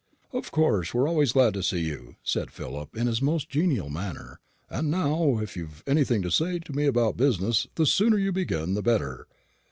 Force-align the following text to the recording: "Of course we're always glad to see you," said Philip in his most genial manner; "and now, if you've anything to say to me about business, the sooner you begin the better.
"Of 0.33 0.49
course 0.49 0.95
we're 0.95 1.07
always 1.07 1.33
glad 1.33 1.53
to 1.53 1.61
see 1.61 1.81
you," 1.81 2.15
said 2.23 2.49
Philip 2.49 2.97
in 2.97 3.05
his 3.05 3.21
most 3.21 3.49
genial 3.51 3.87
manner; 3.91 4.39
"and 4.67 4.89
now, 4.89 5.37
if 5.37 5.55
you've 5.55 5.83
anything 5.85 6.23
to 6.23 6.31
say 6.31 6.57
to 6.57 6.73
me 6.73 6.87
about 6.87 7.17
business, 7.17 7.67
the 7.75 7.85
sooner 7.85 8.17
you 8.17 8.31
begin 8.31 8.73
the 8.73 8.81
better. 8.81 9.27